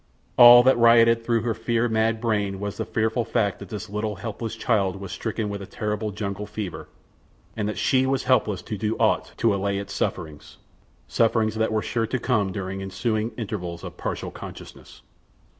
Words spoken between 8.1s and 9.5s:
helpless to do aught